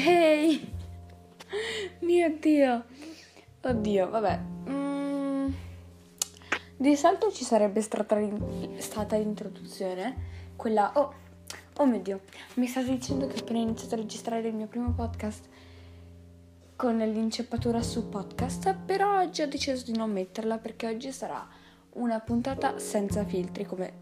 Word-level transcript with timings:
Ehi! 0.00 0.72
Mio 2.02 2.38
Dio! 2.38 2.84
Oddio, 3.62 4.08
vabbè. 4.08 4.40
Mm, 4.68 5.48
di 6.76 6.94
solito 6.94 7.32
ci 7.32 7.42
sarebbe 7.42 7.80
stata, 7.80 8.16
stata 8.76 9.16
l'introduzione, 9.16 10.52
quella... 10.54 10.92
Oh, 10.94 11.12
oh 11.78 11.86
mio 11.86 11.98
Dio, 11.98 12.20
mi 12.54 12.68
state 12.68 12.90
dicendo 12.90 13.26
che 13.26 13.34
ho 13.34 13.40
appena 13.40 13.58
iniziato 13.58 13.94
a 13.94 13.98
registrare 13.98 14.46
il 14.46 14.54
mio 14.54 14.68
primo 14.68 14.92
podcast 14.92 15.44
con 16.76 16.96
l'inceppatura 16.96 17.82
su 17.82 18.08
podcast, 18.08 18.76
però 18.76 19.18
oggi 19.18 19.42
ho 19.42 19.48
deciso 19.48 19.84
di 19.84 19.96
non 19.96 20.12
metterla 20.12 20.58
perché 20.58 20.86
oggi 20.86 21.10
sarà 21.10 21.44
una 21.94 22.20
puntata 22.20 22.78
senza 22.78 23.24
filtri, 23.24 23.64
come 23.64 23.92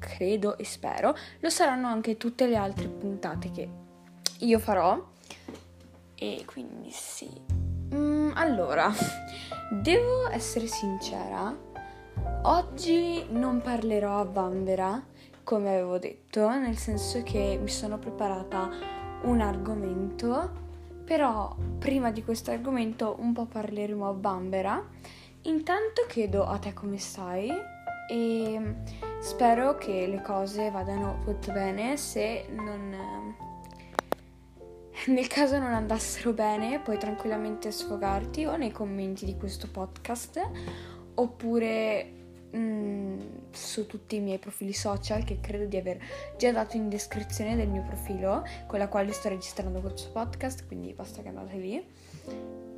credo 0.00 0.58
e 0.58 0.64
spero. 0.64 1.14
Lo 1.38 1.48
saranno 1.48 1.86
anche 1.86 2.16
tutte 2.16 2.48
le 2.48 2.56
altre 2.56 2.88
puntate 2.88 3.52
che 3.52 3.68
io 4.40 4.58
farò. 4.58 5.12
E 6.14 6.44
quindi 6.46 6.90
sì. 6.90 7.30
Mm, 7.94 8.32
allora, 8.34 8.90
devo 9.70 10.28
essere 10.28 10.66
sincera. 10.66 11.72
Oggi 12.42 13.24
non 13.30 13.60
parlerò 13.60 14.20
a 14.20 14.24
Vanvera, 14.24 15.02
come 15.42 15.70
avevo 15.70 15.98
detto, 15.98 16.48
nel 16.48 16.76
senso 16.76 17.22
che 17.22 17.58
mi 17.60 17.68
sono 17.68 17.98
preparata 17.98 18.70
un 19.22 19.40
argomento, 19.40 20.62
però 21.04 21.54
prima 21.78 22.10
di 22.10 22.22
questo 22.22 22.50
argomento 22.50 23.16
un 23.18 23.32
po' 23.32 23.46
parleremo 23.46 24.08
a 24.08 24.14
Vanvera. 24.16 24.82
Intanto 25.42 26.06
chiedo 26.08 26.46
a 26.46 26.58
te 26.58 26.72
come 26.72 26.98
stai 26.98 27.50
e 28.08 28.74
spero 29.20 29.76
che 29.76 30.06
le 30.06 30.22
cose 30.22 30.70
vadano 30.70 31.20
tutto 31.24 31.52
bene 31.52 31.96
se 31.96 32.46
non 32.50 32.94
nel 35.06 35.26
caso 35.26 35.58
non 35.58 35.72
andassero 35.72 36.32
bene 36.32 36.80
puoi 36.80 36.98
tranquillamente 36.98 37.70
sfogarti 37.70 38.44
o 38.46 38.56
nei 38.56 38.70
commenti 38.70 39.24
di 39.24 39.36
questo 39.36 39.68
podcast 39.70 40.40
oppure 41.14 42.12
mh, 42.50 42.58
mm, 42.58 43.18
su 43.50 43.86
tutti 43.86 44.16
i 44.16 44.20
miei 44.20 44.38
profili 44.38 44.72
social 44.72 45.24
che 45.24 45.40
credo 45.40 45.66
di 45.66 45.76
aver 45.76 45.98
già 46.38 46.50
dato 46.52 46.76
in 46.76 46.88
descrizione 46.88 47.56
del 47.56 47.68
mio 47.68 47.82
profilo 47.82 48.44
con 48.66 48.78
la 48.78 48.88
quale 48.88 49.12
sto 49.12 49.28
registrando 49.28 49.80
questo 49.80 50.10
podcast 50.10 50.66
quindi 50.66 50.92
basta 50.92 51.22
che 51.22 51.28
andate 51.28 51.56
lì. 51.56 51.86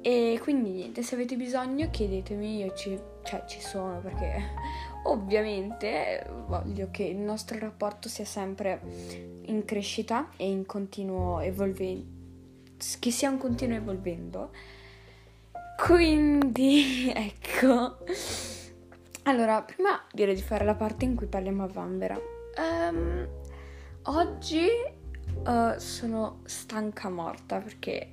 E 0.02 0.38
quindi 0.40 0.70
niente 0.70 1.02
se 1.02 1.14
avete 1.14 1.36
bisogno 1.36 1.90
chiedetemi 1.90 2.58
io 2.58 2.74
ci, 2.74 2.98
cioè, 3.24 3.44
ci 3.46 3.60
sono 3.60 4.00
perché 4.00 4.40
ovviamente 5.04 6.24
voglio 6.46 6.88
che 6.90 7.04
il 7.04 7.18
nostro 7.18 7.58
rapporto 7.58 8.08
sia 8.08 8.24
sempre 8.24 8.80
in 9.46 9.64
crescita 9.64 10.30
e 10.36 10.48
in 10.48 10.64
continuo 10.64 11.40
evolvimento 11.40 12.15
che 12.98 13.10
sia 13.10 13.30
un 13.30 13.38
continuo 13.38 13.76
evolvendo. 13.76 14.50
Quindi, 15.76 17.10
ecco. 17.14 17.98
Allora, 19.24 19.62
prima 19.62 20.04
direi 20.12 20.34
di 20.34 20.42
fare 20.42 20.64
la 20.64 20.74
parte 20.74 21.04
in 21.04 21.16
cui 21.16 21.26
parliamo 21.26 21.64
a 21.64 21.66
Vanvera. 21.66 22.18
Um, 22.56 23.28
oggi 24.04 24.66
uh, 25.44 25.78
sono 25.78 26.40
stanca 26.44 27.10
morta 27.10 27.58
perché 27.58 28.12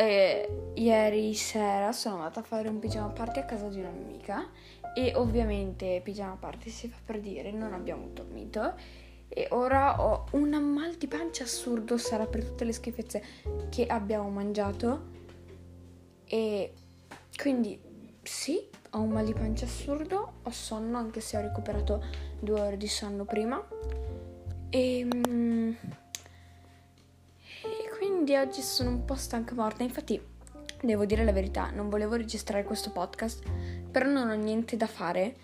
eh, 0.00 0.70
ieri 0.74 1.34
sera 1.34 1.90
sono 1.92 2.16
andata 2.16 2.40
a 2.40 2.42
fare 2.44 2.68
un 2.68 2.78
pigiama 2.78 3.08
party 3.08 3.40
a 3.40 3.44
casa 3.44 3.68
di 3.68 3.80
un'amica 3.80 4.48
e 4.94 5.12
ovviamente 5.16 6.00
pigiama 6.04 6.36
party 6.36 6.70
si 6.70 6.88
fa 6.88 6.98
per 7.04 7.18
dire 7.20 7.50
non 7.50 7.72
abbiamo 7.72 8.06
dormito 8.12 8.74
e 9.38 9.46
ora 9.50 10.02
ho 10.02 10.24
un 10.32 10.50
mal 10.50 10.96
di 10.96 11.06
pancia 11.06 11.44
assurdo, 11.44 11.96
sarà 11.96 12.26
per 12.26 12.44
tutte 12.44 12.64
le 12.64 12.72
schifezze 12.72 13.22
che 13.68 13.86
abbiamo 13.86 14.28
mangiato. 14.30 15.10
E 16.24 16.72
quindi 17.36 17.80
sì, 18.20 18.60
ho 18.90 19.00
un 19.00 19.10
mal 19.10 19.24
di 19.24 19.34
pancia 19.34 19.64
assurdo, 19.64 20.32
ho 20.42 20.50
sonno 20.50 20.98
anche 20.98 21.20
se 21.20 21.36
ho 21.36 21.40
recuperato 21.40 22.04
due 22.40 22.60
ore 22.60 22.76
di 22.76 22.88
sonno 22.88 23.24
prima. 23.24 23.64
E, 24.70 25.04
mm, 25.04 25.70
e 27.62 27.96
quindi 27.96 28.34
oggi 28.34 28.60
sono 28.60 28.90
un 28.90 29.04
po' 29.04 29.14
stanca 29.14 29.54
morta. 29.54 29.84
Infatti, 29.84 30.20
devo 30.82 31.04
dire 31.04 31.22
la 31.22 31.32
verità, 31.32 31.70
non 31.70 31.88
volevo 31.88 32.16
registrare 32.16 32.64
questo 32.64 32.90
podcast, 32.90 33.48
però 33.88 34.10
non 34.10 34.30
ho 34.30 34.34
niente 34.34 34.76
da 34.76 34.88
fare 34.88 35.36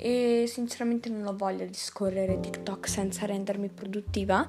e 0.00 0.44
sinceramente 0.46 1.10
non 1.10 1.26
ho 1.26 1.36
voglia 1.36 1.66
di 1.66 1.74
scorrere 1.74 2.40
TikTok 2.40 2.88
senza 2.88 3.26
rendermi 3.26 3.68
produttiva, 3.68 4.48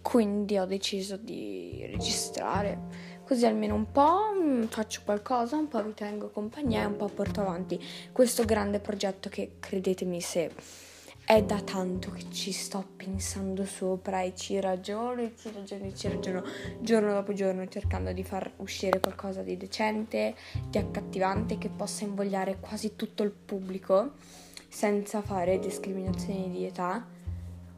quindi 0.00 0.56
ho 0.56 0.64
deciso 0.64 1.18
di 1.18 1.86
registrare. 1.90 3.14
Così 3.22 3.44
almeno 3.44 3.74
un 3.74 3.92
po' 3.92 4.32
mm, 4.34 4.62
faccio 4.64 5.02
qualcosa, 5.04 5.56
un 5.56 5.68
po' 5.68 5.84
vi 5.84 5.92
tengo 5.92 6.30
compagnia 6.30 6.82
e 6.82 6.86
un 6.86 6.96
po' 6.96 7.08
porto 7.08 7.42
avanti 7.42 7.78
questo 8.10 8.44
grande 8.44 8.78
progetto 8.78 9.28
che 9.28 9.56
credetemi 9.60 10.20
se 10.20 10.52
è 11.26 11.42
da 11.42 11.60
tanto 11.60 12.12
che 12.12 12.30
ci 12.30 12.52
sto 12.52 12.86
pensando 12.94 13.64
sopra 13.64 14.22
e 14.22 14.32
ci 14.36 14.60
ragiono 14.60 15.22
e 15.22 15.32
ci 15.36 15.50
ragiono 15.52 15.84
e 15.84 15.94
ci 15.94 16.08
ragiono 16.08 16.44
giorno 16.80 17.12
dopo 17.12 17.32
giorno 17.32 17.66
cercando 17.66 18.12
di 18.12 18.22
far 18.22 18.50
uscire 18.58 19.00
qualcosa 19.00 19.42
di 19.42 19.56
decente, 19.56 20.36
di 20.70 20.78
accattivante 20.78 21.58
che 21.58 21.68
possa 21.68 22.04
invogliare 22.04 22.58
quasi 22.60 22.94
tutto 22.94 23.24
il 23.24 23.32
pubblico 23.32 24.12
senza 24.76 25.22
fare 25.22 25.58
discriminazioni 25.58 26.50
di 26.50 26.66
età 26.66 27.02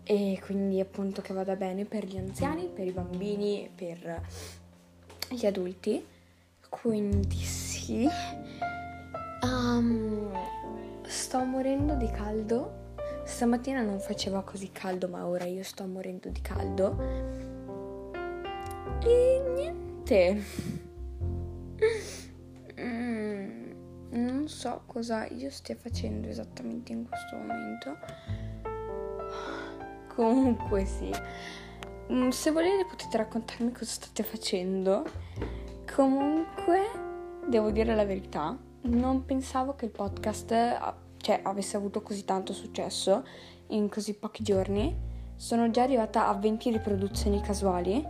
e 0.02 0.40
quindi 0.44 0.80
appunto 0.80 1.22
che 1.22 1.32
vada 1.32 1.54
bene 1.54 1.84
per 1.84 2.04
gli 2.04 2.18
anziani, 2.18 2.64
per 2.66 2.88
i 2.88 2.90
bambini, 2.90 3.70
per 3.72 4.20
gli 5.28 5.46
adulti. 5.46 6.04
Quindi 6.68 7.36
sì. 7.36 8.08
Um, 9.42 10.32
sto 11.04 11.44
morendo 11.44 11.94
di 11.94 12.10
caldo. 12.10 12.96
Stamattina 13.24 13.80
non 13.82 14.00
faceva 14.00 14.42
così 14.42 14.72
caldo, 14.72 15.06
ma 15.06 15.24
ora 15.24 15.44
io 15.44 15.62
sto 15.62 15.86
morendo 15.86 16.28
di 16.30 16.40
caldo. 16.40 16.96
E 19.04 19.42
niente. 19.54 20.87
Non 24.48 24.56
so 24.56 24.80
cosa 24.86 25.26
io 25.26 25.50
stia 25.50 25.76
facendo 25.76 26.26
esattamente 26.26 26.92
in 26.92 27.06
questo 27.06 27.36
momento. 27.36 27.98
Comunque 30.14 30.86
sì. 30.86 31.12
Mm, 32.10 32.30
se 32.30 32.50
volete 32.50 32.86
potete 32.86 33.18
raccontarmi 33.18 33.72
cosa 33.72 33.84
state 33.84 34.22
facendo. 34.22 35.04
Comunque, 35.94 36.80
devo 37.46 37.70
dire 37.70 37.94
la 37.94 38.06
verità, 38.06 38.56
non 38.80 39.26
pensavo 39.26 39.74
che 39.74 39.84
il 39.84 39.90
podcast 39.90 40.48
cioè, 41.18 41.40
avesse 41.42 41.76
avuto 41.76 42.00
così 42.00 42.24
tanto 42.24 42.54
successo 42.54 43.26
in 43.68 43.90
così 43.90 44.14
pochi 44.14 44.42
giorni. 44.42 44.96
Sono 45.36 45.70
già 45.70 45.82
arrivata 45.82 46.26
a 46.26 46.32
20 46.32 46.70
riproduzioni 46.70 47.42
casuali. 47.42 48.02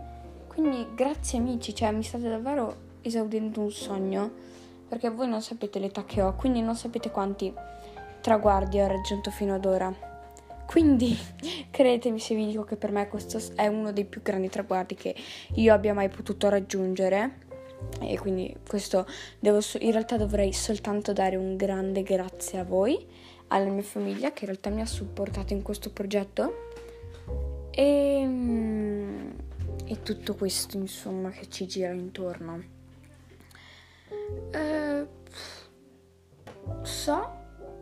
Quindi 0.47 0.87
grazie 0.95 1.37
amici, 1.37 1.75
cioè 1.75 1.91
mi 1.91 2.03
state 2.03 2.29
davvero 2.29 2.87
esaudendo 3.01 3.59
un 3.59 3.71
sogno 3.71 4.49
perché 4.89 5.09
voi 5.09 5.29
non 5.29 5.41
sapete 5.41 5.77
l'età 5.77 6.03
che 6.03 6.21
ho, 6.21 6.33
quindi 6.35 6.61
non 6.61 6.75
sapete 6.75 7.11
quanti 7.11 7.53
traguardi 8.21 8.79
ho 8.79 8.87
raggiunto 8.87 9.29
fino 9.29 9.53
ad 9.53 9.65
ora. 9.65 9.93
Quindi 10.65 11.17
credetemi 11.69 12.19
se 12.19 12.35
vi 12.35 12.47
dico 12.47 12.63
che 12.63 12.75
per 12.75 12.91
me 12.91 13.07
questo 13.07 13.39
è 13.55 13.67
uno 13.67 13.91
dei 13.91 14.05
più 14.05 14.21
grandi 14.21 14.49
traguardi 14.49 14.95
che 14.95 15.15
io 15.53 15.73
abbia 15.73 15.93
mai 15.93 16.09
potuto 16.09 16.49
raggiungere. 16.49 17.47
E 18.01 18.19
quindi 18.19 18.53
questo 18.67 19.07
devo, 19.39 19.59
in 19.79 19.91
realtà 19.91 20.17
dovrei 20.17 20.51
soltanto 20.51 21.13
dare 21.13 21.37
un 21.37 21.55
grande 21.55 22.03
grazie 22.03 22.59
a 22.59 22.63
voi, 22.65 23.05
alla 23.47 23.69
mia 23.69 23.83
famiglia 23.83 24.33
che 24.33 24.43
in 24.43 24.47
realtà 24.47 24.69
mi 24.69 24.81
ha 24.81 24.85
supportato 24.85 25.53
in 25.53 25.61
questo 25.61 25.91
progetto. 25.91 26.67
E, 27.71 28.23
mm, 28.25 29.29
e 29.85 30.01
tutto 30.01 30.35
questo 30.35 30.77
insomma 30.77 31.29
che 31.29 31.47
ci 31.47 31.67
gira 31.67 31.91
intorno. 31.91 32.77
Eh, 34.51 35.07
so 36.83 37.37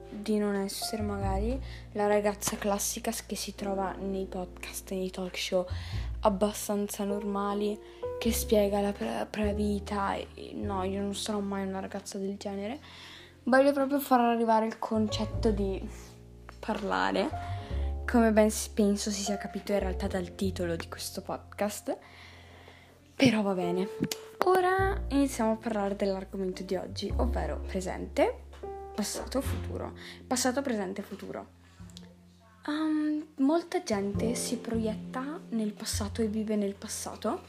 di 0.09 0.37
non 0.37 0.55
essere 0.55 1.01
magari 1.01 1.59
la 1.93 2.07
ragazza 2.07 2.55
classica 2.57 3.11
che 3.25 3.35
si 3.35 3.55
trova 3.55 3.93
nei 3.93 4.25
podcast, 4.25 4.91
nei 4.91 5.11
talk 5.11 5.37
show 5.37 5.65
abbastanza 6.21 7.03
normali, 7.03 7.79
che 8.19 8.31
spiega 8.31 8.81
la 8.81 8.91
propria 8.91 9.53
vita. 9.53 10.15
No, 10.53 10.83
io 10.83 11.01
non 11.01 11.15
sarò 11.15 11.39
mai 11.39 11.65
una 11.65 11.79
ragazza 11.79 12.17
del 12.17 12.37
genere. 12.37 12.79
Voglio 13.43 13.71
proprio 13.71 13.99
far 13.99 14.19
arrivare 14.19 14.65
il 14.65 14.79
concetto 14.79 15.51
di 15.51 15.81
parlare, 16.59 17.29
come 18.05 18.31
ben 18.31 18.49
penso 18.73 19.09
si 19.09 19.21
sia 19.21 19.37
capito 19.37 19.71
in 19.71 19.79
realtà 19.79 20.07
dal 20.07 20.35
titolo 20.35 20.75
di 20.75 20.89
questo 20.89 21.21
podcast. 21.21 21.97
Però 23.15 23.41
va 23.41 23.53
bene. 23.53 23.87
Ora 24.47 24.97
iniziamo 25.09 25.51
a 25.51 25.55
parlare 25.57 25.97
dell'argomento 25.97 26.63
di 26.63 26.77
oggi, 26.77 27.11
ovvero 27.17 27.59
presente, 27.67 28.43
passato, 28.95 29.41
futuro. 29.41 29.91
Passato, 30.25 30.61
presente, 30.61 31.01
futuro. 31.01 31.47
Um, 32.65 33.25
molta 33.39 33.83
gente 33.83 34.35
si 34.35 34.55
proietta 34.59 35.41
nel 35.49 35.73
passato 35.73 36.21
e 36.21 36.27
vive 36.27 36.55
nel 36.55 36.75
passato, 36.75 37.41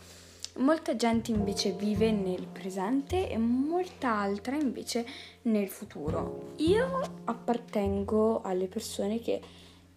Molta 0.56 0.97
gente 0.97 1.31
invece 1.31 1.71
vive 1.71 2.11
nel 2.11 2.49
presente 2.49 3.31
e 3.31 3.39
molta 3.39 4.15
altra 4.15 4.56
invece 4.56 5.06
nel 5.43 5.69
futuro. 5.69 6.55
Io 6.56 7.00
appartengo 7.27 8.41
alle 8.41 8.67
persone 8.67 9.21
che 9.21 9.41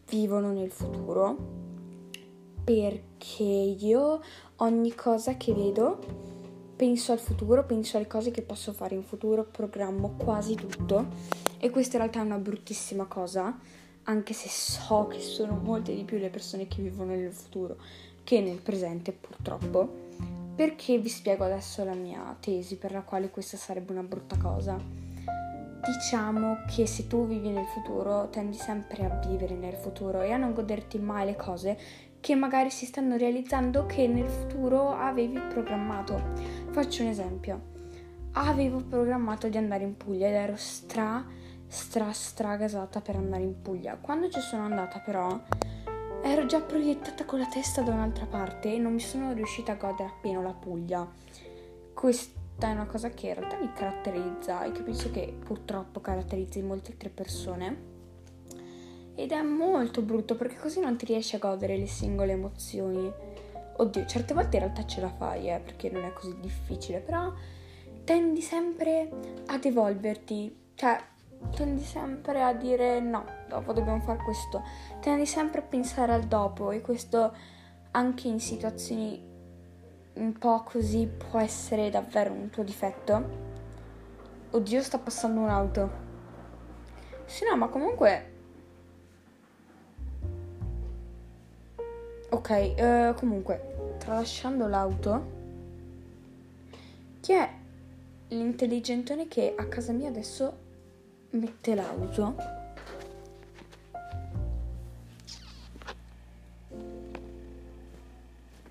vivono 0.08 0.52
nel 0.52 0.70
futuro 0.70 1.36
perché 2.64 3.44
io 3.44 4.22
ogni 4.58 4.94
cosa 4.94 5.36
che 5.36 5.52
vedo 5.52 6.30
penso 6.82 7.12
al 7.12 7.20
futuro, 7.20 7.64
penso 7.64 7.98
alle 7.98 8.08
cose 8.08 8.32
che 8.32 8.42
posso 8.42 8.74
fare 8.74 8.96
in 8.96 9.04
futuro, 9.04 9.44
programmo 9.44 10.16
quasi 10.18 10.56
tutto 10.56 11.10
e 11.60 11.70
questa 11.70 11.98
in 11.98 12.02
realtà 12.02 12.22
è 12.22 12.26
una 12.26 12.40
bruttissima 12.40 13.06
cosa, 13.06 13.56
anche 14.06 14.34
se 14.34 14.50
so 14.50 15.06
che 15.06 15.20
sono 15.20 15.60
molte 15.62 15.94
di 15.94 16.04
più 16.04 16.18
le 16.18 16.32
persone 16.32 16.68
che 16.68 16.82
vivono 16.82 17.14
nel 17.14 17.34
futuro 17.34 17.78
che 18.24 18.42
nel 18.42 18.58
presente 18.58 19.12
purtroppo 19.12 20.10
perché 20.56 20.98
vi 20.98 21.10
spiego 21.10 21.44
adesso 21.44 21.84
la 21.84 21.94
mia 21.94 22.36
tesi 22.40 22.78
per 22.78 22.94
la 22.94 23.02
quale 23.02 23.30
questa 23.30 23.58
sarebbe 23.58 23.92
una 23.92 24.02
brutta 24.02 24.38
cosa. 24.38 24.76
Diciamo 25.86 26.64
che 26.76 26.88
se 26.88 27.06
tu 27.06 27.28
vivi 27.28 27.50
nel 27.50 27.68
futuro 27.68 28.28
tendi 28.32 28.58
sempre 28.58 29.06
a 29.06 29.20
vivere 29.28 29.54
nel 29.54 29.76
futuro 29.76 30.22
e 30.22 30.32
a 30.32 30.38
non 30.38 30.56
goderti 30.56 30.98
mai 30.98 31.28
le 31.28 31.36
cose 31.36 31.78
che 32.22 32.36
magari 32.36 32.70
si 32.70 32.86
stanno 32.86 33.18
realizzando 33.18 33.88
che 33.88 34.08
nel 34.08 34.30
futuro 34.30 34.92
avevi 34.92 35.40
programmato. 35.50 36.61
Faccio 36.72 37.04
un 37.04 37.10
esempio. 37.10 37.62
Avevo 38.32 38.78
programmato 38.78 39.50
di 39.50 39.58
andare 39.58 39.84
in 39.84 39.98
Puglia 39.98 40.30
ed 40.30 40.36
ero 40.36 40.56
stra 40.56 41.22
stra 41.68 42.14
stra 42.14 42.56
gasata 42.56 43.02
per 43.02 43.18
andare 43.18 43.44
in 43.44 43.62
Puglia. 43.62 43.98
Quando 44.00 44.30
ci 44.30 44.40
sono 44.40 44.64
andata 44.64 45.00
però 45.00 45.38
ero 46.24 46.46
già 46.46 46.62
proiettata 46.62 47.26
con 47.26 47.40
la 47.40 47.48
testa 47.48 47.82
da 47.82 47.92
un'altra 47.92 48.26
parte 48.26 48.74
e 48.74 48.78
non 48.78 48.94
mi 48.94 49.02
sono 49.02 49.34
riuscita 49.34 49.74
a 49.74 49.76
godere 49.76 50.12
appieno 50.12 50.42
la 50.42 50.54
Puglia. 50.54 51.06
Questa 51.94 52.68
è 52.68 52.72
una 52.72 52.86
cosa 52.86 53.10
che 53.10 53.28
in 53.28 53.34
realtà 53.34 53.58
mi 53.60 53.74
caratterizza 53.74 54.64
e 54.64 54.72
che 54.72 54.82
penso 54.82 55.12
che 55.12 55.36
purtroppo 55.44 56.00
caratterizza 56.00 56.60
in 56.60 56.68
molte 56.68 56.92
altre 56.92 57.10
persone. 57.10 57.90
Ed 59.16 59.34
è 59.34 59.42
molto 59.42 60.02
brutto 60.02 60.36
perché 60.36 60.56
così 60.56 60.80
non 60.80 60.96
ti 60.96 61.04
riesci 61.04 61.36
a 61.36 61.40
godere 61.40 61.76
le 61.76 61.88
singole 61.88 62.32
emozioni. 62.32 63.31
Oddio, 63.78 64.06
certe 64.06 64.34
volte 64.34 64.58
in 64.58 64.64
realtà 64.64 64.86
ce 64.86 65.02
la 65.02 65.10
fai, 65.10 65.50
eh, 65.50 65.60
perché 65.60 65.90
non 65.90 66.04
è 66.04 66.14
così 66.14 66.38
difficile, 66.40 67.00
però 67.00 67.32
tendi 68.04 68.42
sempre 68.42 69.10
ad 69.48 69.66
evolverti. 69.66 70.70
Cioè, 70.76 70.98
tendi 71.56 71.84
sempre 71.84 72.44
a 72.44 72.54
dire 72.54 73.00
no, 73.00 73.26
dopo 73.48 73.74
dobbiamo 73.74 74.00
fare 74.02 74.20
questo, 74.24 74.64
tendi 75.00 75.26
sempre 75.26 75.62
a 75.62 75.64
pensare 75.64 76.14
al 76.14 76.24
dopo 76.24 76.72
e 76.72 76.82
questo 76.82 77.34
anche 77.92 78.28
in 78.28 78.40
situazioni 78.40 79.30
un 80.14 80.38
po' 80.38 80.64
così 80.64 81.08
può 81.08 81.40
essere 81.40 81.90
davvero 81.90 82.34
un 82.34 82.50
tuo 82.50 82.64
difetto. 82.64 83.50
Oddio, 84.52 84.82
sta 84.82 84.98
passando 84.98 85.40
un'auto. 85.40 85.90
Sì, 87.26 87.46
no, 87.46 87.56
ma 87.56 87.68
comunque... 87.68 88.31
Ok, 92.42 92.74
uh, 92.76 93.14
comunque, 93.14 93.96
tralasciando 94.00 94.66
l'auto, 94.66 95.26
chi 97.20 97.34
è 97.34 97.48
l'intelligentone 98.30 99.28
che 99.28 99.54
a 99.56 99.68
casa 99.68 99.92
mia 99.92 100.08
adesso 100.10 100.58
mette 101.30 101.76
l'auto? 101.76 102.36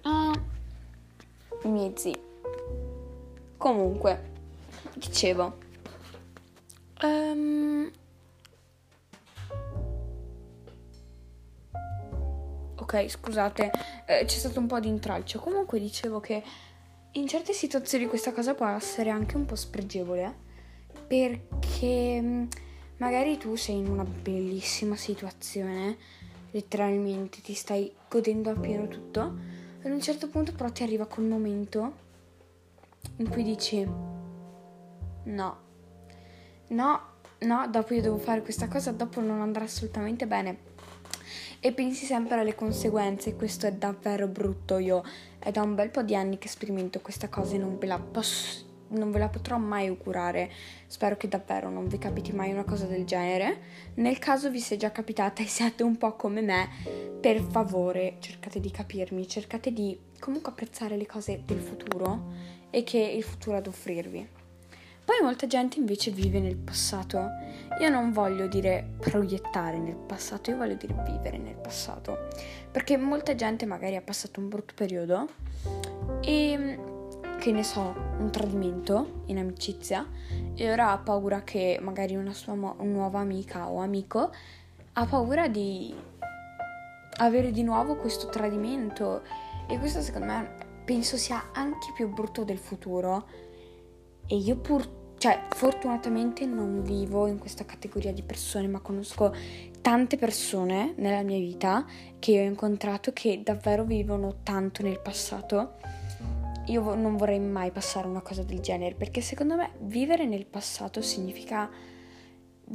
Ah 0.02 0.32
i 1.62 1.68
miei 1.68 1.92
zii. 1.94 2.20
Comunque 3.56 4.30
dicevo 4.94 5.58
um, 7.04 7.59
ok 12.90 13.08
scusate 13.08 13.70
eh, 14.06 14.24
c'è 14.24 14.36
stato 14.36 14.58
un 14.58 14.66
po' 14.66 14.80
di 14.80 14.88
intralcio 14.88 15.38
comunque 15.38 15.78
dicevo 15.78 16.18
che 16.18 16.42
in 17.12 17.28
certe 17.28 17.52
situazioni 17.52 18.06
questa 18.06 18.32
cosa 18.32 18.54
può 18.54 18.66
essere 18.66 19.10
anche 19.10 19.36
un 19.36 19.44
po' 19.44 19.54
spregevole 19.54 20.48
perché 21.06 22.20
mm, 22.20 22.44
magari 22.98 23.36
tu 23.36 23.56
sei 23.56 23.78
in 23.78 23.88
una 23.88 24.04
bellissima 24.04 24.94
situazione, 24.94 25.96
letteralmente 26.52 27.40
ti 27.40 27.54
stai 27.54 27.92
godendo 28.08 28.50
appieno 28.50 28.86
tutto, 28.86 29.20
ad 29.82 29.90
un 29.90 30.00
certo 30.00 30.28
punto 30.28 30.52
però 30.52 30.70
ti 30.70 30.84
arriva 30.84 31.06
quel 31.06 31.26
momento 31.26 32.08
in 33.16 33.28
cui 33.28 33.42
dici 33.42 33.84
no, 35.24 35.58
no, 36.68 37.00
no, 37.38 37.68
dopo 37.68 37.94
io 37.94 38.02
devo 38.02 38.18
fare 38.18 38.42
questa 38.42 38.68
cosa, 38.68 38.92
dopo 38.92 39.20
non 39.20 39.40
andrà 39.40 39.64
assolutamente 39.64 40.26
bene. 40.26 40.69
E 41.62 41.72
pensi 41.72 42.06
sempre 42.06 42.40
alle 42.40 42.54
conseguenze, 42.54 43.36
questo 43.36 43.66
è 43.66 43.72
davvero 43.72 44.26
brutto. 44.26 44.78
Io 44.78 45.04
è 45.38 45.50
da 45.50 45.60
un 45.60 45.74
bel 45.74 45.90
po' 45.90 46.02
di 46.02 46.14
anni 46.14 46.38
che 46.38 46.48
sperimento 46.48 47.00
questa 47.00 47.28
cosa 47.28 47.54
e 47.54 47.58
non 47.58 47.78
ve 47.78 47.86
la 47.86 47.98
posso 47.98 48.68
non 48.90 49.10
ve 49.10 49.18
la 49.18 49.28
potrò 49.28 49.58
mai 49.58 49.86
augurare. 49.86 50.50
Spero 50.86 51.16
che 51.16 51.28
davvero 51.28 51.70
non 51.70 51.86
vi 51.86 51.98
capiti 51.98 52.32
mai 52.32 52.50
una 52.50 52.64
cosa 52.64 52.86
del 52.86 53.04
genere. 53.04 53.60
Nel 53.94 54.18
caso 54.18 54.50
vi 54.50 54.58
sia 54.58 54.76
già 54.76 54.90
capitata 54.90 55.42
e 55.42 55.46
siate 55.46 55.82
un 55.82 55.96
po' 55.96 56.16
come 56.16 56.40
me, 56.40 56.68
per 57.20 57.40
favore 57.40 58.16
cercate 58.20 58.58
di 58.58 58.70
capirmi, 58.70 59.28
cercate 59.28 59.72
di 59.72 59.96
comunque 60.18 60.50
apprezzare 60.50 60.96
le 60.96 61.06
cose 61.06 61.42
del 61.44 61.60
futuro 61.60 62.32
e 62.70 62.82
che 62.82 62.98
il 62.98 63.22
futuro 63.22 63.56
ha 63.56 63.58
ad 63.58 63.66
offrirvi. 63.66 64.26
Poi 65.04 65.18
molta 65.22 65.46
gente 65.46 65.78
invece 65.78 66.10
vive 66.10 66.40
nel 66.40 66.56
passato. 66.56 67.28
Io 67.78 67.88
non 67.88 68.12
voglio 68.12 68.46
dire 68.46 68.94
proiettare 68.98 69.78
nel 69.78 69.96
passato, 69.96 70.50
io 70.50 70.56
voglio 70.56 70.74
dire 70.74 70.94
vivere 71.06 71.38
nel 71.38 71.54
passato. 71.56 72.28
Perché 72.70 72.96
molta 72.96 73.34
gente 73.34 73.64
magari 73.64 73.96
ha 73.96 74.02
passato 74.02 74.40
un 74.40 74.48
brutto 74.48 74.74
periodo 74.74 75.28
e 76.20 76.78
che 77.38 77.52
ne 77.52 77.64
so, 77.64 77.94
un 78.18 78.30
tradimento 78.30 79.22
in 79.26 79.38
amicizia 79.38 80.06
e 80.54 80.70
ora 80.70 80.90
ha 80.90 80.98
paura 80.98 81.42
che 81.42 81.78
magari 81.80 82.14
una 82.14 82.34
sua 82.34 82.54
mo- 82.54 82.76
nuova 82.80 83.20
amica 83.20 83.68
o 83.70 83.80
amico 83.80 84.30
ha 84.92 85.06
paura 85.06 85.48
di 85.48 85.94
avere 87.16 87.50
di 87.50 87.62
nuovo 87.62 87.96
questo 87.96 88.28
tradimento 88.28 89.22
e 89.66 89.78
questo 89.78 90.02
secondo 90.02 90.26
me 90.26 90.54
penso 90.84 91.16
sia 91.16 91.50
anche 91.52 91.92
più 91.94 92.12
brutto 92.12 92.44
del 92.44 92.58
futuro 92.58 93.26
e 94.26 94.36
io 94.36 94.56
pur 94.56 94.86
cioè 95.20 95.38
fortunatamente 95.50 96.46
non 96.46 96.82
vivo 96.82 97.26
in 97.26 97.38
questa 97.38 97.66
categoria 97.66 98.10
di 98.10 98.22
persone 98.22 98.68
ma 98.68 98.80
conosco 98.80 99.34
tante 99.82 100.16
persone 100.16 100.94
nella 100.96 101.20
mia 101.22 101.36
vita 101.36 101.84
che 102.18 102.40
ho 102.40 102.42
incontrato 102.42 103.12
che 103.12 103.42
davvero 103.44 103.84
vivono 103.84 104.36
tanto 104.42 104.82
nel 104.82 104.98
passato. 104.98 105.74
Io 106.68 106.94
non 106.94 107.18
vorrei 107.18 107.38
mai 107.38 107.70
passare 107.70 108.08
una 108.08 108.22
cosa 108.22 108.42
del 108.44 108.60
genere 108.60 108.94
perché 108.94 109.20
secondo 109.20 109.56
me 109.56 109.72
vivere 109.80 110.24
nel 110.24 110.46
passato 110.46 111.02
significa 111.02 111.68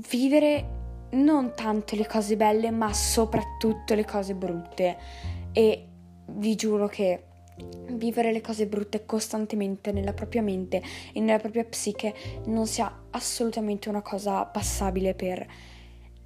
vivere 0.08 1.08
non 1.14 1.54
tanto 1.56 1.96
le 1.96 2.06
cose 2.06 2.36
belle 2.36 2.70
ma 2.70 2.94
soprattutto 2.94 3.96
le 3.96 4.06
cose 4.06 4.36
brutte. 4.36 4.98
E 5.52 5.88
vi 6.28 6.54
giuro 6.54 6.88
che 6.88 7.24
vivere 7.92 8.32
le 8.32 8.42
cose 8.42 8.68
brutte 8.68 9.06
costantemente 9.06 9.92
nella 9.92 10.14
propria 10.14 10.42
mente 10.42 10.82
e 11.14 11.20
nella 11.20 11.40
propria 11.40 11.64
psiche 11.64 12.14
non 12.46 12.68
sia 12.68 13.04
assolutamente 13.12 13.90
una 13.90 14.02
cosa 14.02 14.44
passabile 14.46 15.14
per 15.14 15.48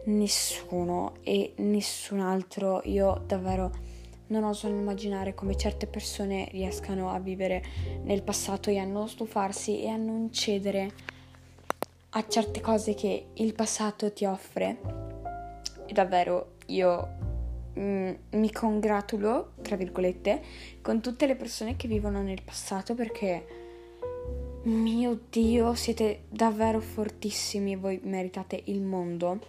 nessuno 0.05 1.15
e 1.21 1.53
nessun 1.57 2.19
altro 2.19 2.81
io 2.85 3.23
davvero 3.27 3.71
non 4.27 4.43
oso 4.43 4.67
immaginare 4.67 5.33
come 5.33 5.55
certe 5.55 5.87
persone 5.87 6.47
riescano 6.51 7.11
a 7.11 7.19
vivere 7.19 7.63
nel 8.03 8.23
passato 8.23 8.69
e 8.69 8.77
a 8.77 8.85
non 8.85 9.07
stufarsi 9.07 9.81
e 9.81 9.89
a 9.89 9.97
non 9.97 10.31
cedere 10.31 10.91
a 12.11 12.27
certe 12.27 12.59
cose 12.59 12.95
che 12.95 13.27
il 13.33 13.53
passato 13.53 14.11
ti 14.11 14.25
offre. 14.25 14.77
E 15.85 15.93
davvero 15.93 16.53
io 16.67 17.18
mm, 17.79 18.11
mi 18.31 18.51
congratulo, 18.51 19.53
tra 19.61 19.75
virgolette, 19.75 20.41
con 20.81 21.01
tutte 21.01 21.25
le 21.27 21.35
persone 21.35 21.75
che 21.75 21.87
vivono 21.87 22.21
nel 22.21 22.41
passato 22.43 22.95
perché, 22.95 23.45
mio 24.63 25.19
Dio, 25.29 25.73
siete 25.73 26.23
davvero 26.29 26.79
fortissimi 26.79 27.75
voi 27.75 27.99
meritate 28.03 28.61
il 28.65 28.81
mondo. 28.81 29.39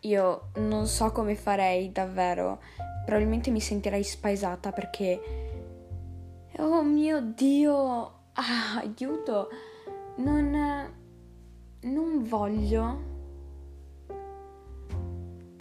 Io 0.00 0.50
non 0.56 0.86
so 0.86 1.10
come 1.10 1.34
farei 1.34 1.90
davvero 1.90 2.60
probabilmente 3.06 3.50
mi 3.50 3.60
sentirei 3.60 4.02
spaesata 4.02 4.72
perché... 4.72 5.20
Oh 6.58 6.82
mio 6.82 7.20
Dio! 7.20 8.24
Ah, 8.32 8.82
aiuto! 8.82 9.48
Non... 10.16 10.92
Non 11.82 12.24
voglio... 12.24 13.14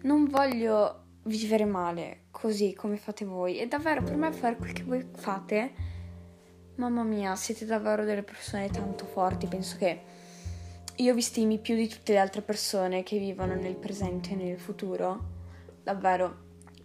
Non 0.01 0.25
voglio 0.25 1.04
vivere 1.25 1.65
male 1.65 2.23
così 2.31 2.73
come 2.73 2.97
fate 2.97 3.25
voi. 3.25 3.59
E 3.59 3.67
davvero 3.67 4.01
per 4.01 4.15
me 4.15 4.31
fare 4.31 4.55
quel 4.55 4.73
che 4.73 4.83
voi 4.83 5.05
fate 5.15 5.93
Mamma 6.75 7.03
mia, 7.03 7.37
siete 7.37 7.65
davvero 7.65 8.03
delle 8.03 8.23
persone 8.23 8.69
tanto 8.69 9.05
forti. 9.05 9.47
Penso 9.47 9.77
che 9.77 10.01
io 10.95 11.13
vi 11.13 11.21
stimi 11.21 11.57
più 11.57 11.73
di 11.73 11.87
tutte 11.87 12.11
le 12.11 12.19
altre 12.19 12.41
persone 12.41 13.01
che 13.01 13.17
vivono 13.17 13.55
nel 13.55 13.75
presente 13.75 14.31
e 14.31 14.35
nel 14.35 14.59
futuro. 14.59 15.33
Davvero, 15.81 16.35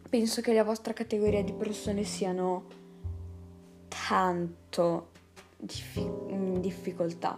penso 0.08 0.42
che 0.42 0.52
la 0.52 0.62
vostra 0.62 0.92
categoria 0.92 1.42
di 1.42 1.52
persone 1.52 2.04
siano 2.04 2.66
tanto 3.88 5.08
in 6.28 6.60
difficoltà. 6.60 7.36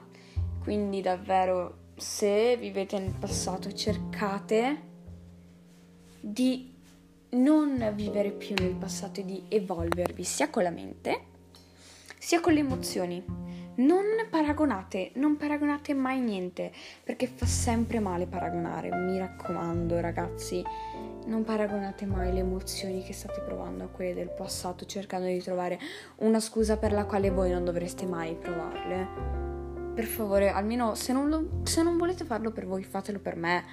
Quindi 0.63 1.01
davvero, 1.01 1.93
se 1.97 2.59
vivete 2.59 2.99
nel 2.99 3.15
passato, 3.19 3.73
cercate 3.73 4.91
di 6.21 6.72
non 7.33 7.93
vivere 7.95 8.31
più 8.31 8.55
nel 8.59 8.75
passato 8.75 9.21
e 9.21 9.25
di 9.25 9.43
evolvervi 9.49 10.25
sia 10.25 10.51
con 10.51 10.63
la 10.63 10.71
mente 10.71 11.31
sia 12.23 12.41
con 12.41 12.53
le 12.53 12.61
emozioni. 12.61 13.25
Non 13.75 14.05
paragonate, 14.31 15.11
non 15.15 15.37
paragonate 15.37 15.93
mai 15.93 16.21
niente, 16.21 16.71
perché 17.03 17.27
fa 17.27 17.47
sempre 17.47 17.99
male 17.99 18.29
paragonare, 18.29 18.95
mi 18.95 19.19
raccomando 19.19 19.99
ragazzi, 19.99 20.63
non 21.27 21.43
paragonate 21.43 22.07
mai 22.07 22.33
le 22.33 22.39
emozioni 22.39 23.03
che 23.03 23.13
state 23.13 23.41
provando 23.41 23.85
a 23.85 23.89
quelle 23.89 24.15
del 24.15 24.31
passato, 24.31 24.87
cercando 24.87 25.27
di 25.27 25.43
trovare 25.43 25.81
una 26.19 26.39
scusa 26.39 26.77
per 26.77 26.93
la 26.93 27.07
quale 27.07 27.31
voi 27.31 27.51
non 27.51 27.65
dovreste 27.65 28.07
mai 28.07 28.37
provarle. 28.37 29.09
Per 29.93 30.05
favore, 30.05 30.51
almeno 30.51 30.95
se 30.95 31.13
non, 31.13 31.29
lo, 31.29 31.49
se 31.65 31.83
non 31.83 31.99
volete 31.99 32.25
farlo 32.25 32.53
per 32.53 32.67
voi, 32.67 32.85
fatelo 32.85 33.19
per 33.19 33.35
me. 33.35 33.65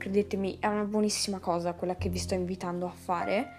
Credetemi, 0.00 0.56
è 0.58 0.66
una 0.66 0.84
buonissima 0.84 1.40
cosa 1.40 1.74
quella 1.74 1.94
che 1.94 2.08
vi 2.08 2.16
sto 2.16 2.32
invitando 2.32 2.86
a 2.86 2.90
fare. 2.90 3.50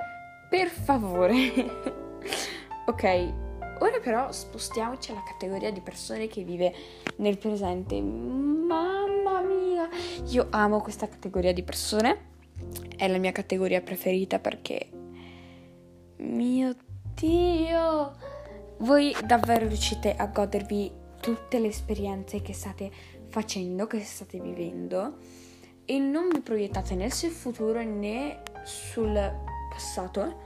Per 0.50 0.70
favore. 0.70 1.52
ok, 2.88 3.34
Ora 3.82 4.00
però 4.00 4.32
spostiamoci 4.32 5.12
alla 5.12 5.22
categoria 5.22 5.72
di 5.72 5.82
persone 5.82 6.26
che 6.26 6.44
vive 6.44 6.74
nel 7.18 7.38
presente. 7.38 8.02
Mamma 8.02 9.42
mia, 9.42 9.88
io 10.30 10.48
amo 10.50 10.82
questa 10.82 11.08
categoria 11.08 11.54
di 11.54 11.62
persone. 11.62 12.30
È 12.96 13.08
la 13.08 13.20
mia 13.20 13.32
categoria 13.32 13.82
preferita 13.82 14.40
perché... 14.40 14.90
Mio 16.18 16.76
Dio! 17.14 18.16
Voi 18.80 19.16
davvero 19.28 19.68
riuscite 19.68 20.16
a 20.16 20.26
godervi 20.26 20.92
tutte 21.20 21.60
le 21.60 21.68
esperienze 21.68 22.42
che 22.42 22.54
state 22.54 22.92
facendo, 23.30 23.86
che 23.86 24.00
state 24.00 24.40
vivendo 24.40 25.18
e 25.86 26.00
non 26.00 26.30
vi 26.30 26.40
proiettate 26.42 26.96
né 26.96 27.10
sul 27.10 27.32
futuro 27.32 27.82
né 27.84 28.42
sul 28.64 29.14
passato. 29.70 30.44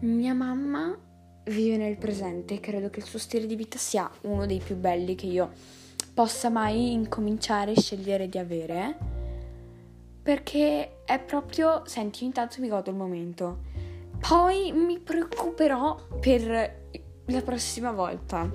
Mia 0.00 0.34
mamma 0.34 0.96
vive 1.44 1.76
nel 1.76 1.96
presente. 1.96 2.54
E 2.54 2.60
credo 2.60 2.90
che 2.90 3.00
il 3.00 3.06
suo 3.06 3.18
stile 3.18 3.46
di 3.46 3.56
vita 3.56 3.78
sia 3.78 4.10
uno 4.22 4.46
dei 4.46 4.60
più 4.60 4.76
belli 4.76 5.14
che 5.14 5.26
io 5.26 5.50
possa 6.14 6.48
mai 6.48 6.92
incominciare 6.92 7.72
a 7.72 7.80
scegliere 7.80 8.28
di 8.28 8.38
avere. 8.38 8.96
Perché 10.22 11.04
è 11.04 11.20
proprio 11.20 11.82
senti 11.86 12.24
intanto 12.24 12.60
mi 12.60 12.68
godo 12.68 12.90
il 12.90 12.96
momento. 12.96 13.62
Poi 14.18 14.72
mi 14.72 14.98
preoccuperò 14.98 15.96
per 16.20 16.84
la 17.26 17.42
prossima 17.42 17.92
volta. 17.92 18.50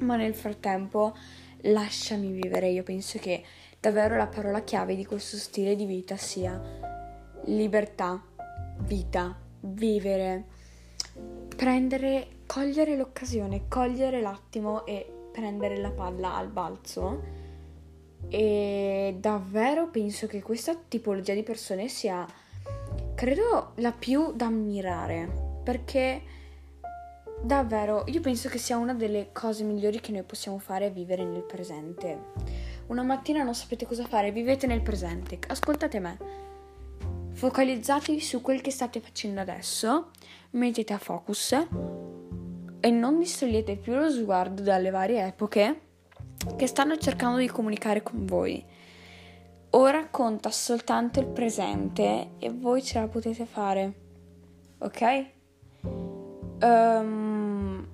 Ma 0.00 0.16
nel 0.16 0.34
frattempo 0.34 1.16
lasciami 1.62 2.30
vivere. 2.30 2.68
Io 2.68 2.82
penso 2.82 3.18
che 3.18 3.42
davvero 3.80 4.16
la 4.16 4.26
parola 4.26 4.62
chiave 4.62 4.96
di 4.96 5.04
questo 5.04 5.36
stile 5.36 5.76
di 5.76 5.84
vita 5.84 6.16
sia 6.16 6.60
libertà 7.44 8.22
vita 8.80 9.36
vivere 9.60 10.56
prendere, 11.58 12.42
cogliere 12.46 12.96
l'occasione, 12.96 13.66
cogliere 13.66 14.20
l'attimo 14.20 14.86
e 14.86 15.04
prendere 15.32 15.76
la 15.78 15.90
palla 15.90 16.36
al 16.36 16.46
balzo. 16.46 17.20
E 18.28 19.16
davvero 19.18 19.88
penso 19.88 20.28
che 20.28 20.40
questa 20.40 20.76
tipologia 20.76 21.34
di 21.34 21.42
persone 21.42 21.88
sia, 21.88 22.24
credo, 23.16 23.72
la 23.76 23.90
più 23.90 24.32
da 24.34 24.46
ammirare. 24.46 25.60
Perché 25.64 26.22
davvero 27.42 28.04
io 28.06 28.20
penso 28.20 28.48
che 28.48 28.58
sia 28.58 28.76
una 28.76 28.94
delle 28.94 29.30
cose 29.32 29.64
migliori 29.64 29.98
che 29.98 30.12
noi 30.12 30.22
possiamo 30.22 30.58
fare 30.58 30.86
è 30.86 30.92
vivere 30.92 31.24
nel 31.24 31.42
presente. 31.42 32.18
Una 32.88 33.02
mattina 33.02 33.42
non 33.42 33.54
sapete 33.54 33.86
cosa 33.86 34.06
fare, 34.06 34.32
vivete 34.32 34.66
nel 34.66 34.82
presente. 34.82 35.38
Ascoltate 35.48 36.00
me 36.00 36.46
Focalizzatevi 37.38 38.20
su 38.20 38.42
quel 38.42 38.60
che 38.60 38.72
state 38.72 39.00
facendo 39.00 39.40
adesso, 39.40 40.10
mettete 40.50 40.92
a 40.92 40.98
focus 40.98 41.52
e 42.80 42.90
non 42.90 43.20
distogliete 43.20 43.76
più 43.76 43.94
lo 43.94 44.10
sguardo 44.10 44.60
dalle 44.62 44.90
varie 44.90 45.24
epoche 45.24 45.80
che 46.56 46.66
stanno 46.66 46.96
cercando 46.96 47.38
di 47.38 47.46
comunicare 47.46 48.02
con 48.02 48.26
voi. 48.26 48.64
Ora 49.70 50.08
conta 50.08 50.50
soltanto 50.50 51.20
il 51.20 51.26
presente 51.26 52.30
e 52.40 52.50
voi 52.50 52.82
ce 52.82 52.98
la 52.98 53.06
potete 53.06 53.44
fare. 53.44 53.94
Ok? 54.78 55.26
Um, 56.60 57.86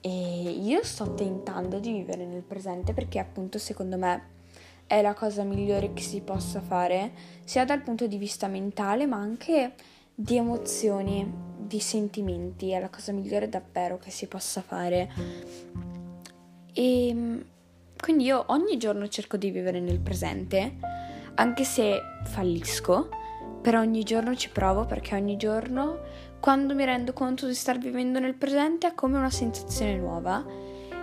e 0.00 0.50
io 0.50 0.82
sto 0.82 1.14
tentando 1.14 1.78
di 1.78 1.92
vivere 1.92 2.24
nel 2.24 2.42
presente 2.42 2.94
perché 2.94 3.18
appunto 3.18 3.58
secondo 3.58 3.98
me 3.98 4.38
è 4.86 5.02
la 5.02 5.14
cosa 5.14 5.44
migliore 5.44 5.92
che 5.92 6.02
si 6.02 6.20
possa 6.20 6.60
fare, 6.60 7.12
sia 7.44 7.64
dal 7.64 7.80
punto 7.80 8.08
di 8.08 8.16
vista 8.16 8.48
mentale, 8.48 9.06
ma 9.06 9.18
anche 9.18 9.74
di 10.12 10.36
emozioni, 10.36 11.32
di 11.58 11.78
sentimenti, 11.78 12.70
è 12.70 12.80
la 12.80 12.88
cosa 12.88 13.12
migliore 13.12 13.48
davvero 13.48 13.98
che 13.98 14.10
si 14.10 14.26
possa 14.26 14.62
fare. 14.62 15.08
E 16.72 17.44
quindi 17.96 18.24
io 18.24 18.44
ogni 18.48 18.78
giorno 18.78 19.06
cerco 19.06 19.36
di 19.36 19.50
vivere 19.50 19.78
nel 19.78 20.00
presente, 20.00 20.76
anche 21.34 21.62
se 21.62 22.00
fallisco, 22.24 23.10
però 23.60 23.80
ogni 23.80 24.02
giorno 24.02 24.34
ci 24.34 24.48
provo 24.50 24.86
perché 24.86 25.14
ogni 25.14 25.36
giorno, 25.36 25.98
quando 26.40 26.74
mi 26.74 26.84
rendo 26.84 27.12
conto 27.12 27.46
di 27.46 27.54
star 27.54 27.78
vivendo 27.78 28.18
nel 28.18 28.34
presente, 28.34 28.88
è 28.88 28.94
come 28.94 29.18
una 29.18 29.30
sensazione 29.30 29.96
nuova 29.96 30.44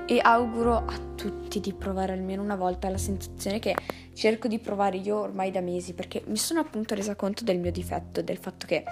e 0.09 0.19
auguro 0.21 0.77
a 0.77 0.97
tutti 1.15 1.59
di 1.59 1.73
provare 1.73 2.13
almeno 2.13 2.41
una 2.41 2.55
volta 2.55 2.89
la 2.89 2.97
sensazione 2.97 3.59
che 3.59 3.75
cerco 4.13 4.47
di 4.47 4.57
provare 4.57 4.97
io 4.97 5.19
ormai 5.19 5.51
da 5.51 5.59
mesi 5.59 5.93
perché 5.93 6.23
mi 6.27 6.37
sono 6.37 6.61
appunto 6.61 6.95
resa 6.95 7.15
conto 7.15 7.43
del 7.43 7.59
mio 7.59 7.71
difetto, 7.71 8.21
del 8.21 8.37
fatto 8.37 8.65
che 8.65 8.85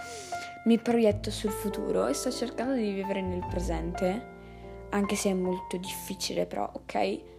mi 0.65 0.77
proietto 0.77 1.31
sul 1.31 1.51
futuro 1.51 2.07
e 2.07 2.13
sto 2.13 2.31
cercando 2.31 2.73
di 2.73 2.91
vivere 2.91 3.21
nel 3.21 3.45
presente, 3.49 4.33
anche 4.89 5.15
se 5.15 5.29
è 5.29 5.33
molto 5.33 5.77
difficile 5.77 6.45
però, 6.45 6.69
ok? 6.71 7.34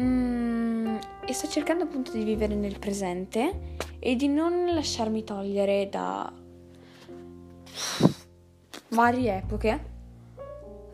Mm, 0.00 0.96
e 1.26 1.32
sto 1.32 1.48
cercando 1.48 1.84
appunto 1.84 2.12
di 2.12 2.24
vivere 2.24 2.54
nel 2.54 2.78
presente 2.78 3.76
e 3.98 4.16
di 4.16 4.28
non 4.28 4.72
lasciarmi 4.72 5.24
togliere 5.24 5.88
da 5.88 6.32
varie 8.90 9.36
epoche 9.36 9.96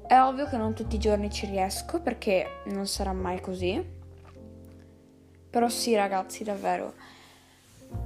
è 0.07 0.21
ovvio 0.21 0.47
che 0.47 0.57
non 0.57 0.75
tutti 0.75 0.97
i 0.97 0.99
giorni 0.99 1.31
ci 1.31 1.47
riesco 1.47 2.01
perché 2.01 2.61
non 2.67 2.87
sarà 2.87 3.13
mai 3.13 3.41
così. 3.41 3.83
Però 5.51 5.69
sì, 5.69 5.95
ragazzi, 5.95 6.45
davvero. 6.45 6.93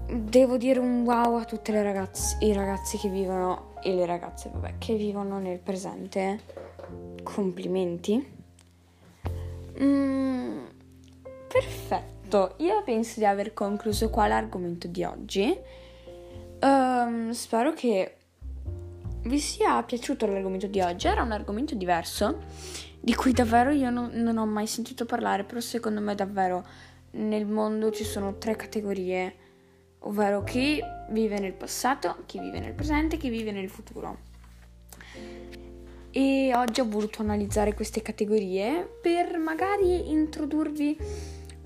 Devo 0.07 0.57
dire 0.57 0.79
un 0.79 1.03
wow 1.03 1.37
a 1.37 1.45
tutti 1.45 1.71
i 1.71 1.75
ragazzi 1.75 2.99
che 2.99 3.09
vivono 3.09 3.75
e 3.83 3.95
le 3.95 4.07
ragazze, 4.07 4.51
vabbè, 4.53 4.75
che 4.79 4.95
vivono 4.95 5.39
nel 5.39 5.59
presente. 5.59 6.41
Complimenti. 7.23 8.38
Perfetto, 11.59 12.55
io 12.59 12.83
penso 12.85 13.19
di 13.19 13.27
aver 13.27 13.53
concluso 13.53 14.11
qua 14.11 14.29
l'argomento 14.29 14.87
di 14.87 15.03
oggi. 15.03 15.59
Um, 16.61 17.31
spero 17.33 17.73
che 17.73 18.17
vi 19.23 19.39
sia 19.41 19.83
piaciuto 19.83 20.27
l'argomento 20.27 20.69
di 20.69 20.81
oggi. 20.81 21.09
Era 21.09 21.23
un 21.23 21.33
argomento 21.33 21.75
diverso, 21.75 22.43
di 23.01 23.15
cui 23.15 23.33
davvero 23.33 23.71
io 23.71 23.91
non, 23.91 24.11
non 24.15 24.39
ho 24.39 24.47
mai 24.47 24.69
sentito 24.69 25.05
parlare, 25.05 25.43
però 25.43 25.59
secondo 25.59 26.01
me 26.01 26.15
davvero 26.15 26.65
nel 27.13 27.47
mondo 27.47 27.91
ci 27.91 28.05
sono 28.05 28.39
tre 28.39 28.55
categorie, 28.55 29.35
ovvero 30.01 30.45
chi 30.45 30.81
vive 31.11 31.41
nel 31.41 31.55
passato, 31.55 32.19
chi 32.27 32.39
vive 32.39 32.61
nel 32.61 32.73
presente 32.73 33.17
e 33.17 33.19
chi 33.19 33.31
vive 33.31 33.51
nel 33.51 33.69
futuro. 33.69 34.27
E 36.11 36.53
oggi 36.55 36.81
ho 36.81 36.89
voluto 36.89 37.21
analizzare 37.23 37.75
queste 37.75 38.01
categorie 38.01 38.89
per 39.03 39.39
magari 39.39 40.11
introdurvi 40.11 40.97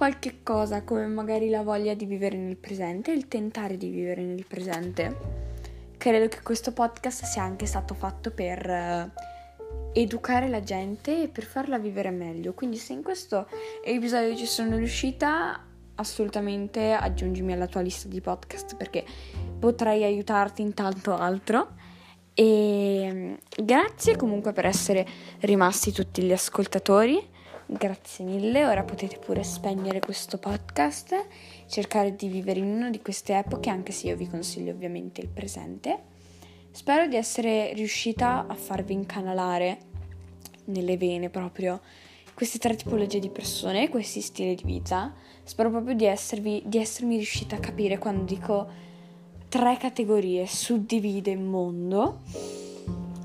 qualche 0.02 0.42
cosa 0.42 0.82
come 0.82 1.06
magari 1.06 1.48
la 1.48 1.62
voglia 1.62 1.94
di 1.94 2.06
vivere 2.06 2.36
nel 2.36 2.56
presente, 2.56 3.12
il 3.12 3.28
tentare 3.28 3.76
di 3.76 3.88
vivere 3.88 4.20
nel 4.22 4.44
presente 4.44 5.16
credo 5.96 6.26
che 6.26 6.42
questo 6.42 6.72
podcast 6.72 7.22
sia 7.22 7.44
anche 7.44 7.66
stato 7.66 7.94
fatto 7.94 8.32
per 8.32 8.68
uh, 8.68 9.10
educare 9.92 10.48
la 10.48 10.60
gente 10.60 11.22
e 11.22 11.28
per 11.28 11.44
farla 11.44 11.78
vivere 11.78 12.10
meglio. 12.10 12.52
Quindi 12.52 12.78
se 12.78 12.94
in 12.94 13.04
questo 13.04 13.46
episodio 13.84 14.34
ci 14.34 14.46
sono 14.46 14.76
riuscita, 14.76 15.64
assolutamente 15.94 16.90
aggiungimi 16.90 17.52
alla 17.52 17.68
tua 17.68 17.82
lista 17.82 18.08
di 18.08 18.20
podcast 18.20 18.74
perché 18.74 19.04
potrei 19.60 20.02
aiutarti 20.02 20.62
in 20.62 20.74
tanto 20.74 21.14
altro. 21.14 21.74
E 22.34 23.08
mm, 23.12 23.34
grazie 23.64 24.16
comunque 24.16 24.52
per 24.52 24.66
essere 24.66 25.06
rimasti 25.42 25.92
tutti 25.92 26.22
gli 26.22 26.32
ascoltatori. 26.32 27.30
Grazie 27.72 28.26
mille, 28.26 28.66
ora 28.66 28.84
potete 28.84 29.16
pure 29.16 29.42
spegnere 29.42 29.98
questo 29.98 30.36
podcast, 30.36 31.26
cercare 31.66 32.14
di 32.14 32.28
vivere 32.28 32.60
in 32.60 32.66
una 32.66 32.90
di 32.90 33.00
queste 33.00 33.34
epoche, 33.34 33.70
anche 33.70 33.92
se 33.92 34.08
io 34.08 34.16
vi 34.16 34.28
consiglio 34.28 34.72
ovviamente 34.72 35.22
il 35.22 35.28
presente. 35.28 35.98
Spero 36.70 37.06
di 37.06 37.16
essere 37.16 37.72
riuscita 37.72 38.46
a 38.46 38.54
farvi 38.54 38.92
incanalare 38.92 39.78
nelle 40.66 40.98
vene 40.98 41.30
proprio 41.30 41.80
queste 42.34 42.58
tre 42.58 42.76
tipologie 42.76 43.18
di 43.18 43.30
persone, 43.30 43.88
questi 43.88 44.20
stili 44.20 44.54
di 44.54 44.64
vita. 44.64 45.14
Spero 45.42 45.70
proprio 45.70 45.94
di, 45.94 46.04
esservi, 46.04 46.62
di 46.66 46.76
essermi 46.76 47.16
riuscita 47.16 47.56
a 47.56 47.60
capire 47.60 47.96
quando 47.96 48.24
dico 48.24 48.68
tre 49.48 49.78
categorie 49.78 50.46
suddivide 50.46 51.30
il 51.30 51.40
mondo. 51.40 52.20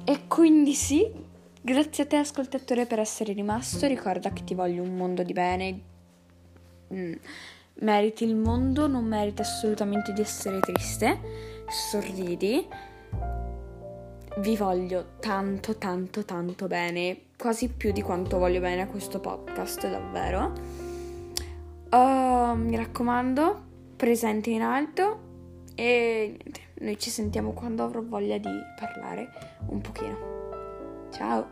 E 0.06 0.25
quindi 0.27 0.74
sì, 0.74 1.25
grazie 1.67 2.05
a 2.05 2.07
te 2.07 2.15
ascoltatore 2.15 2.86
per 2.86 3.00
essere 3.00 3.33
rimasto. 3.33 3.88
Ricorda 3.88 4.31
che 4.31 4.45
ti 4.45 4.55
voglio 4.55 4.83
un 4.83 4.95
mondo 4.95 5.21
di 5.21 5.33
bene. 5.33 5.81
Mm. 6.93 7.13
Meriti 7.79 8.24
il 8.24 8.36
mondo, 8.36 8.88
non 8.88 9.03
meriti 9.03 9.41
assolutamente 9.41 10.13
di 10.13 10.21
essere 10.21 10.62
triste. 10.62 11.19
Sorridi 11.67 12.65
vi 14.38 14.55
voglio 14.55 15.15
tanto 15.19 15.77
tanto 15.77 16.24
tanto 16.24 16.67
bene, 16.67 17.24
quasi 17.38 17.67
più 17.69 17.91
di 17.91 18.01
quanto 18.01 18.38
voglio 18.38 18.62
bene 18.62 18.83
a 18.83 18.88
questo 18.88 19.19
podcast, 19.19 19.89
davvero. 19.89 20.53
Uh, 21.89 22.55
mi 22.55 22.77
raccomando, 22.77 23.63
presente 23.97 24.51
in 24.51 24.62
alto 24.62 25.19
e 25.75 26.38
niente, 26.41 26.62
noi 26.79 26.97
ci 26.97 27.09
sentiamo 27.09 27.51
quando 27.51 27.83
avrò 27.83 28.01
voglia 28.01 28.38
di 28.38 28.50
parlare 28.79 29.29
un 29.67 29.81
pochino. 29.81 30.37
Ciao! 31.11 31.47